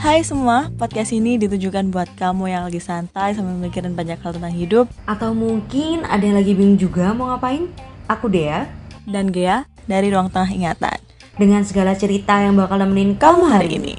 Hai 0.00 0.24
semua, 0.24 0.72
podcast 0.80 1.12
ini 1.12 1.36
ditujukan 1.36 1.92
buat 1.92 2.08
kamu 2.16 2.48
yang 2.48 2.62
lagi 2.64 2.80
santai 2.80 3.36
sambil 3.36 3.60
mikirin 3.60 3.92
banyak 3.92 4.16
hal 4.16 4.32
tentang 4.32 4.56
hidup 4.56 4.88
Atau 5.04 5.36
mungkin 5.36 6.08
ada 6.08 6.24
yang 6.24 6.40
lagi 6.40 6.56
bingung 6.56 6.80
juga 6.80 7.12
mau 7.12 7.28
ngapain? 7.28 7.68
Aku 8.08 8.32
Dea 8.32 8.64
dan 9.04 9.28
Gea 9.28 9.68
dari 9.84 10.08
Ruang 10.08 10.32
Tengah 10.32 10.48
Ingatan. 10.48 10.98
dengan 11.36 11.60
segala 11.60 11.92
cerita 11.92 12.40
yang 12.40 12.56
bakal 12.56 12.80
nemenin 12.80 13.20
kamu 13.20 13.44
hari 13.52 13.76
ini. 13.76 13.94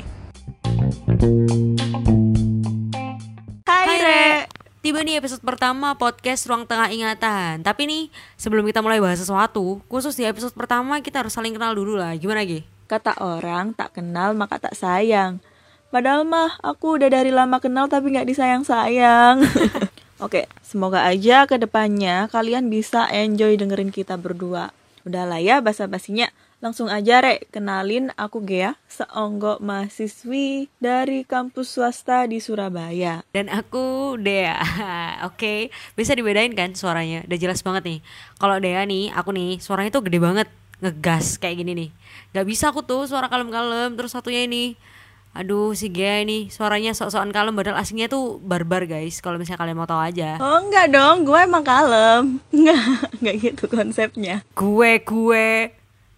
Tiba 4.87 5.03
nih 5.03 5.19
episode 5.19 5.43
pertama 5.43 5.99
podcast 5.99 6.47
Ruang 6.47 6.63
Tengah 6.63 6.87
Ingatan. 6.87 7.59
Tapi 7.59 7.83
nih, 7.91 8.07
sebelum 8.39 8.63
kita 8.63 8.79
mulai 8.79 9.03
bahas 9.03 9.19
sesuatu, 9.19 9.83
khusus 9.91 10.15
di 10.15 10.23
episode 10.23 10.55
pertama 10.55 11.03
kita 11.03 11.19
harus 11.19 11.35
saling 11.35 11.51
kenal 11.51 11.75
dulu 11.75 11.99
lah. 11.99 12.15
Gimana, 12.15 12.47
Gi? 12.47 12.63
Kata 12.87 13.19
orang 13.19 13.75
tak 13.75 13.99
kenal 13.99 14.31
maka 14.31 14.63
tak 14.63 14.79
sayang. 14.79 15.43
Padahal 15.91 16.23
mah 16.23 16.55
aku 16.63 16.95
udah 16.95 17.11
dari 17.11 17.35
lama 17.35 17.59
kenal 17.59 17.91
tapi 17.91 18.15
nggak 18.15 18.31
disayang-sayang. 18.31 19.43
Oke, 20.23 20.47
semoga 20.63 21.03
aja 21.03 21.43
ke 21.51 21.59
depannya 21.59 22.31
kalian 22.31 22.71
bisa 22.71 23.11
enjoy 23.11 23.59
dengerin 23.59 23.91
kita 23.91 24.15
berdua. 24.15 24.71
Udahlah 25.03 25.43
ya 25.43 25.59
basa-basinya. 25.59 26.31
Langsung 26.57 26.89
aja 26.89 27.21
Rek, 27.21 27.53
kenalin 27.53 28.09
aku 28.17 28.41
Gea, 28.41 28.73
seonggok 28.89 29.61
mahasiswi 29.61 30.65
dari 30.81 31.21
kampus 31.21 31.77
swasta 31.77 32.25
di 32.25 32.41
Surabaya. 32.41 33.21
Dan 33.29 33.45
aku 33.45 34.17
Dea. 34.17 34.57
Oke, 35.29 35.69
bisa 35.93 36.17
dibedain 36.17 36.49
kan 36.57 36.73
suaranya? 36.73 37.21
Udah 37.29 37.37
jelas 37.37 37.61
banget 37.61 37.83
nih. 37.85 37.99
Kalau 38.41 38.57
Dea 38.57 38.81
nih, 38.89 39.13
aku 39.13 39.37
nih, 39.37 39.61
suaranya 39.61 39.93
tuh 39.93 40.09
gede 40.09 40.17
banget, 40.17 40.49
ngegas 40.81 41.37
kayak 41.37 41.61
gini 41.61 41.71
nih. 41.77 41.89
Gak 42.33 42.49
bisa 42.49 42.73
aku 42.73 42.81
tuh 42.81 43.05
suara 43.05 43.29
kalem-kalem. 43.29 43.93
Terus 43.93 44.17
satunya 44.17 44.49
ini, 44.49 44.73
aduh 45.37 45.77
si 45.77 45.93
Gea 45.93 46.25
ini 46.25 46.49
suaranya 46.49 46.97
sok-sokan 46.97 47.29
kalem, 47.29 47.53
padahal 47.53 47.77
aslinya 47.77 48.09
tuh 48.09 48.41
barbar 48.41 48.89
guys. 48.89 49.21
Kalau 49.21 49.37
misalnya 49.37 49.61
kalian 49.61 49.77
mau 49.77 49.85
tahu 49.85 50.01
aja. 50.01 50.41
Oh 50.41 50.57
enggak 50.65 50.89
dong, 50.89 51.21
gue 51.21 51.37
emang 51.37 51.61
kalem. 51.61 52.41
Enggak, 52.49 53.13
enggak 53.21 53.35
gitu 53.45 53.63
konsepnya. 53.69 54.41
Gue, 54.57 55.05
gue, 55.05 55.77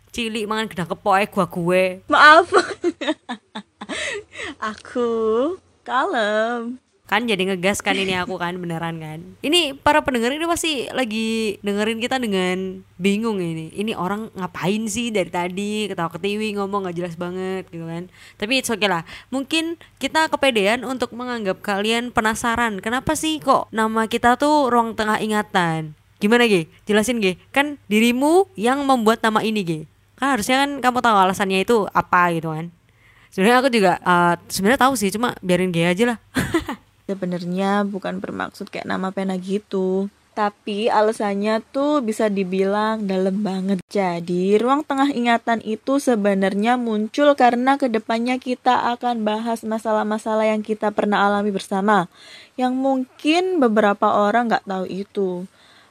cilik 0.09 0.49
mangan 0.49 0.69
gedang 0.69 0.89
kepoe 0.89 1.23
gua 1.29 1.45
gue. 1.45 1.85
Maaf. 2.09 2.49
aku 4.71 5.09
kalem. 5.85 6.81
kan 7.09 7.25
jadi 7.25 7.41
ngegas 7.41 7.81
kan 7.81 7.97
ini 7.97 8.13
aku 8.13 8.37
kan 8.37 8.53
beneran 8.61 9.01
kan. 9.01 9.17
Ini 9.41 9.73
para 9.81 10.05
pendengar 10.05 10.29
ini 10.29 10.45
pasti 10.45 10.85
lagi 10.93 11.57
dengerin 11.65 11.97
kita 11.97 12.21
dengan 12.21 12.85
bingung 13.01 13.41
ini. 13.41 13.73
Ini 13.73 13.97
orang 13.97 14.29
ngapain 14.37 14.85
sih 14.85 15.09
dari 15.09 15.33
tadi? 15.33 15.89
Ketawa 15.89 16.13
ketiwi 16.13 16.53
ngomong 16.53 16.85
nggak 16.85 16.97
jelas 17.01 17.17
banget 17.17 17.65
gitu 17.73 17.89
kan. 17.89 18.13
Tapi 18.37 18.61
it's 18.61 18.69
okay 18.69 18.85
lah. 18.85 19.09
Mungkin 19.33 19.81
kita 19.97 20.29
kepedean 20.29 20.85
untuk 20.85 21.09
menganggap 21.17 21.65
kalian 21.65 22.13
penasaran. 22.13 22.77
Kenapa 22.77 23.17
sih 23.17 23.41
kok 23.41 23.73
nama 23.73 24.05
kita 24.05 24.37
tuh 24.37 24.69
ruang 24.69 24.93
tengah 24.93 25.17
ingatan? 25.17 25.97
Gimana 26.21 26.45
Ge? 26.45 26.69
jelasin 26.85 27.25
Ge. 27.25 27.41
Kan 27.49 27.81
dirimu 27.89 28.45
yang 28.53 28.85
membuat 28.85 29.25
nama 29.25 29.41
ini 29.41 29.65
Ge 29.65 29.81
kan 30.19 30.35
harusnya 30.35 30.67
kan 30.67 30.69
kamu 30.83 30.99
tahu 30.99 31.17
alasannya 31.17 31.63
itu 31.63 31.87
apa 31.95 32.35
gitu 32.35 32.51
kan 32.51 32.69
sebenarnya 33.31 33.57
aku 33.63 33.69
juga 33.71 33.93
eh, 34.03 34.35
sebenarnya 34.51 34.79
tahu 34.83 34.93
sih 34.99 35.09
cuma 35.15 35.33
biarin 35.39 35.71
Ge 35.71 35.87
aja 35.87 36.03
lah 36.15 36.19
Sebenarnya 37.09 37.89
bukan 37.89 38.21
bermaksud 38.21 38.69
kayak 38.69 38.85
nama 38.85 39.09
pena 39.09 39.33
gitu. 39.41 40.13
Tapi 40.37 40.93
alasannya 40.93 41.57
tuh 41.73 42.05
bisa 42.05 42.29
dibilang 42.29 43.09
dalam 43.09 43.41
banget. 43.41 43.81
Jadi 43.89 44.61
ruang 44.61 44.85
tengah 44.85 45.09
ingatan 45.09 45.57
itu 45.65 45.97
sebenarnya 45.97 46.77
muncul 46.77 47.33
karena 47.33 47.81
ke 47.81 47.89
depannya 47.89 48.37
kita 48.37 48.93
akan 48.93 49.25
bahas 49.25 49.65
masalah-masalah 49.65 50.53
yang 50.53 50.61
kita 50.61 50.93
pernah 50.93 51.25
alami 51.25 51.49
bersama. 51.49 52.05
Yang 52.61 52.77
mungkin 52.77 53.57
beberapa 53.57 54.29
orang 54.29 54.53
nggak 54.53 54.69
tahu 54.69 54.85
itu. 54.85 55.49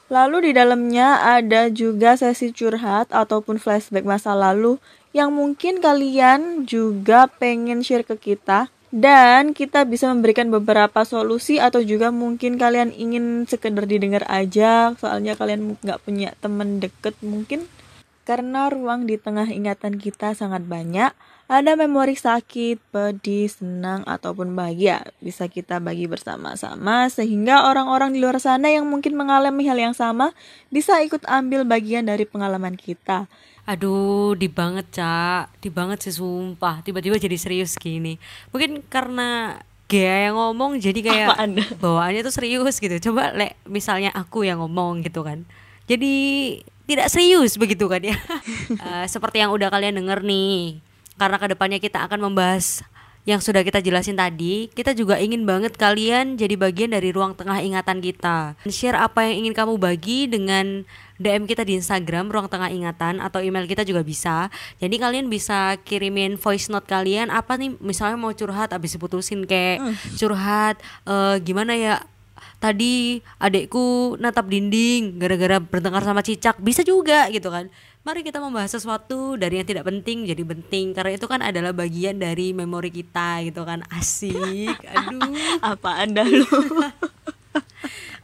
Lalu 0.09 0.51
di 0.51 0.53
dalamnya 0.57 1.21
ada 1.21 1.69
juga 1.69 2.17
sesi 2.17 2.49
curhat 2.49 3.13
ataupun 3.13 3.61
flashback 3.61 4.09
masa 4.09 4.33
lalu 4.33 4.81
yang 5.13 5.37
mungkin 5.37 5.85
kalian 5.85 6.65
juga 6.65 7.29
pengen 7.29 7.85
share 7.85 8.09
ke 8.09 8.17
kita. 8.17 8.73
Dan 8.89 9.53
kita 9.53 9.85
bisa 9.85 10.09
memberikan 10.09 10.49
beberapa 10.49 11.05
solusi 11.05 11.61
atau 11.61 11.85
juga 11.85 12.09
mungkin 12.09 12.57
kalian 12.57 12.89
ingin 12.97 13.45
sekedar 13.45 13.85
didengar 13.85 14.25
aja. 14.33 14.97
Soalnya 14.97 15.37
kalian 15.37 15.77
nggak 15.77 16.01
punya 16.09 16.33
temen 16.41 16.81
deket 16.81 17.13
mungkin 17.21 17.69
karena 18.29 18.69
ruang 18.69 19.09
di 19.09 19.17
tengah 19.17 19.49
ingatan 19.49 19.97
kita 19.97 20.37
sangat 20.37 20.69
banyak 20.69 21.17
ada 21.49 21.73
memori 21.81 22.13
sakit, 22.13 22.93
pedih, 22.93 23.49
senang, 23.49 24.05
ataupun 24.05 24.53
bahagia 24.53 25.01
bisa 25.25 25.49
kita 25.49 25.81
bagi 25.81 26.05
bersama-sama 26.05 27.09
sehingga 27.09 27.65
orang-orang 27.65 28.13
di 28.13 28.21
luar 28.21 28.37
sana 28.37 28.69
yang 28.69 28.85
mungkin 28.85 29.17
mengalami 29.17 29.65
hal 29.65 29.81
yang 29.81 29.97
sama 29.97 30.37
bisa 30.69 31.01
ikut 31.01 31.25
ambil 31.25 31.65
bagian 31.65 32.05
dari 32.05 32.29
pengalaman 32.29 32.77
kita. 32.77 33.25
Aduh, 33.65 34.37
di 34.37 34.53
banget, 34.53 34.93
Cak. 34.93 35.65
Di 35.65 35.73
banget 35.73 36.05
sih 36.05 36.21
sumpah. 36.21 36.85
Tiba-tiba 36.85 37.17
jadi 37.17 37.37
serius 37.41 37.81
gini. 37.81 38.21
Mungkin 38.53 38.85
karena 38.85 39.57
Gea 39.89 40.29
yang 40.29 40.37
ngomong 40.37 40.77
jadi 40.85 41.01
kayak 41.01 41.29
bawaannya 41.81 42.21
tuh 42.21 42.33
serius 42.37 42.77
gitu. 42.77 42.93
Coba 43.09 43.33
lek 43.33 43.57
misalnya 43.65 44.13
aku 44.13 44.45
yang 44.45 44.61
ngomong 44.61 45.01
gitu 45.01 45.25
kan. 45.25 45.49
Jadi 45.89 46.15
tidak 46.89 47.09
serius 47.13 47.57
begitu 47.57 47.89
kan 47.89 48.01
ya. 48.01 48.17
Eh, 48.69 49.07
seperti 49.09 49.41
yang 49.41 49.51
udah 49.51 49.73
kalian 49.73 49.97
denger 49.97 50.21
nih. 50.21 50.85
Karena 51.17 51.37
ke 51.41 51.47
depannya 51.51 51.81
kita 51.81 52.05
akan 52.05 52.31
membahas 52.31 52.85
yang 53.29 53.45
sudah 53.45 53.61
kita 53.61 53.85
jelasin 53.85 54.17
tadi, 54.17 54.73
kita 54.73 54.97
juga 54.97 55.21
ingin 55.21 55.45
banget 55.45 55.77
kalian 55.77 56.41
jadi 56.41 56.57
bagian 56.57 56.97
dari 56.97 57.13
ruang 57.13 57.37
tengah 57.37 57.61
ingatan 57.61 58.01
kita. 58.01 58.57
Share 58.65 58.97
apa 58.97 59.29
yang 59.29 59.45
ingin 59.45 59.53
kamu 59.53 59.77
bagi 59.77 60.25
dengan 60.25 60.89
DM 61.21 61.45
kita 61.45 61.61
di 61.61 61.77
Instagram 61.77 62.33
ruang 62.33 62.49
tengah 62.49 62.73
ingatan 62.73 63.21
atau 63.21 63.45
email 63.45 63.69
kita 63.69 63.85
juga 63.85 64.01
bisa. 64.01 64.49
Jadi 64.81 64.97
kalian 64.97 65.29
bisa 65.29 65.77
kirimin 65.85 66.41
voice 66.41 66.73
note 66.73 66.89
kalian 66.89 67.29
apa 67.29 67.61
nih 67.61 67.77
misalnya 67.85 68.17
mau 68.17 68.33
curhat 68.33 68.73
abis 68.73 68.97
diputusin 68.97 69.45
kayak 69.45 69.85
curhat 70.17 70.81
eh, 71.05 71.37
gimana 71.45 71.77
ya 71.77 72.01
tadi 72.59 73.23
adekku 73.39 74.17
natap 74.19 74.51
dinding 74.51 75.19
gara-gara 75.19 75.59
bertengkar 75.61 76.03
sama 76.03 76.23
cicak. 76.25 76.59
Bisa 76.63 76.83
juga 76.87 77.29
gitu 77.29 77.49
kan. 77.51 77.71
Mari 78.07 78.25
kita 78.25 78.41
membahas 78.41 78.73
sesuatu 78.73 79.37
dari 79.37 79.61
yang 79.61 79.69
tidak 79.69 79.85
penting 79.85 80.25
jadi 80.25 80.41
penting. 80.41 80.97
Karena 80.97 81.13
itu 81.19 81.27
kan 81.29 81.45
adalah 81.45 81.77
bagian 81.77 82.17
dari 82.17 82.57
memori 82.57 82.89
kita 82.89 83.45
gitu 83.45 83.67
kan. 83.69 83.85
Asik. 83.93 84.81
Aduh. 84.97 85.35
Apa 85.61 86.07
anda 86.07 86.25
lu? 86.25 86.47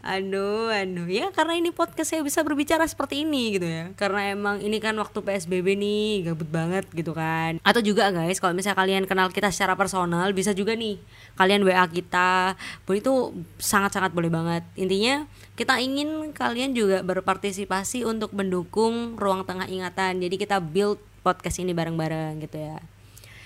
Aduh, 0.05 0.69
aduh 0.69 1.09
ya 1.09 1.33
karena 1.33 1.57
ini 1.57 1.73
podcast 1.73 2.13
saya 2.13 2.21
bisa 2.21 2.45
berbicara 2.45 2.85
seperti 2.85 3.25
ini 3.25 3.57
gitu 3.57 3.65
ya. 3.65 3.89
Karena 3.97 4.37
emang 4.37 4.61
ini 4.61 4.77
kan 4.77 4.93
waktu 5.01 5.17
PSBB 5.17 5.81
nih 5.81 6.29
gabut 6.29 6.45
banget 6.53 6.85
gitu 6.93 7.17
kan. 7.17 7.57
Atau 7.65 7.81
juga 7.81 8.13
guys, 8.13 8.37
kalau 8.37 8.53
misalnya 8.53 8.77
kalian 8.77 9.09
kenal 9.09 9.33
kita 9.33 9.49
secara 9.49 9.73
personal 9.73 10.29
bisa 10.37 10.53
juga 10.53 10.77
nih 10.77 11.01
kalian 11.41 11.65
WA 11.65 11.89
kita. 11.89 12.53
Boleh 12.85 13.01
itu 13.01 13.33
sangat-sangat 13.57 14.13
boleh 14.13 14.29
banget. 14.29 14.69
Intinya 14.77 15.25
kita 15.57 15.81
ingin 15.81 16.37
kalian 16.37 16.77
juga 16.77 17.01
berpartisipasi 17.01 18.05
untuk 18.05 18.37
mendukung 18.37 19.17
ruang 19.17 19.49
tengah 19.49 19.65
ingatan. 19.73 20.21
Jadi 20.21 20.37
kita 20.37 20.61
build 20.61 21.01
podcast 21.25 21.65
ini 21.65 21.73
bareng-bareng 21.73 22.45
gitu 22.45 22.61
ya. 22.61 22.77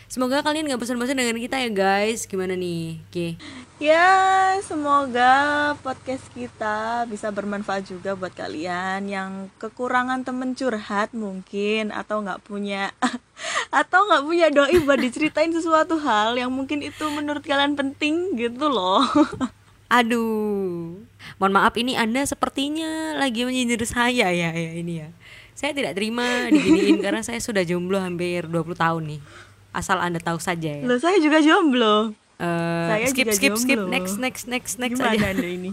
Semoga 0.08 0.40
kalian 0.40 0.72
gak 0.72 0.80
bosan-bosan 0.80 1.20
dengan 1.20 1.36
kita 1.36 1.60
ya 1.60 1.68
guys. 1.68 2.24
Gimana 2.24 2.56
nih? 2.56 2.96
Oke. 3.12 3.36
Ya, 3.76 4.56
semoga 4.64 5.76
podcast 5.84 6.24
kita 6.32 7.04
bisa 7.06 7.28
bermanfaat 7.28 7.92
juga 7.92 8.16
buat 8.16 8.32
kalian 8.32 9.04
yang 9.04 9.52
kekurangan 9.60 10.24
temen 10.24 10.56
curhat 10.56 11.12
mungkin 11.12 11.92
atau 11.92 12.24
nggak 12.24 12.42
punya 12.42 12.90
atau 13.70 14.08
nggak 14.08 14.24
punya 14.24 14.48
doi 14.50 14.80
buat 14.82 14.98
diceritain 14.98 15.52
sesuatu 15.52 16.00
hal 16.00 16.34
yang 16.40 16.50
mungkin 16.50 16.82
itu 16.82 17.04
menurut 17.12 17.44
kalian 17.44 17.76
penting 17.76 18.32
gitu 18.34 18.66
loh. 18.66 19.04
Aduh, 19.92 20.98
mohon 21.36 21.52
maaf 21.52 21.76
ini 21.76 22.00
Anda 22.00 22.24
sepertinya 22.24 23.14
lagi 23.14 23.44
menyindir 23.44 23.84
saya 23.84 24.32
ya, 24.32 24.50
ya 24.56 24.72
ini 24.72 25.04
ya. 25.04 25.08
Saya 25.52 25.70
tidak 25.76 25.94
terima 25.94 26.50
diginiin 26.50 26.98
karena 27.04 27.22
saya 27.22 27.38
sudah 27.38 27.62
jomblo 27.62 28.00
hampir 28.02 28.48
20 28.48 28.74
tahun 28.74 29.02
nih. 29.16 29.20
Asal 29.78 30.02
Anda 30.02 30.18
tahu 30.18 30.42
saja 30.42 30.74
ya. 30.74 30.82
Loh, 30.82 30.98
saya 30.98 31.22
juga 31.22 31.38
jomblo. 31.38 32.12
Eh, 32.38 32.86
saya 32.90 33.06
skip 33.10 33.26
juga 33.30 33.34
skip 33.34 33.54
skip 33.58 33.78
jomblo. 33.78 33.94
next 33.94 34.14
next 34.18 34.44
next 34.50 34.74
next 34.82 34.98
Gimana 34.98 35.14
aja. 35.14 35.26
Anda 35.34 35.48
ini? 35.48 35.72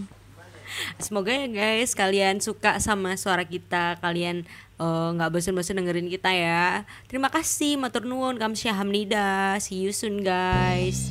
Semoga 1.04 1.30
ya 1.30 1.46
guys 1.46 1.94
kalian 1.94 2.42
suka 2.42 2.82
sama 2.82 3.14
suara 3.18 3.42
kita, 3.46 3.98
kalian 3.98 4.46
eh, 4.78 5.08
nggak 5.14 5.30
bosan-bosan 5.30 5.78
dengerin 5.82 6.10
kita 6.10 6.30
ya. 6.30 6.86
Terima 7.10 7.30
kasih, 7.30 7.78
matur 7.78 8.06
nuwun, 8.06 8.38
kamsahamnida. 8.38 9.58
See 9.62 9.82
you 9.82 9.90
soon 9.90 10.22
guys. 10.22 11.10